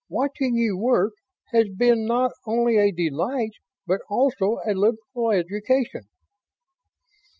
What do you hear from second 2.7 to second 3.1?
a